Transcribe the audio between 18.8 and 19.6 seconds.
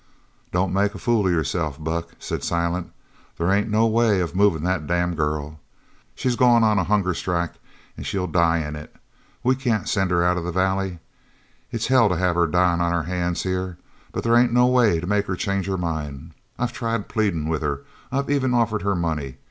her money.